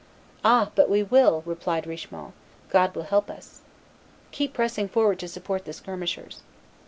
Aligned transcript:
"Ah! 0.43 0.71
but 0.73 0.89
we 0.89 1.03
will," 1.03 1.43
replied 1.45 1.85
Richemont; 1.85 2.33
"God 2.69 2.95
will 2.95 3.03
help 3.03 3.29
us. 3.29 3.61
Keep 4.31 4.55
pressing 4.55 4.89
forward 4.89 5.19
to 5.19 5.27
support 5.27 5.63
the 5.65 5.73
skirmishers." 5.73 6.41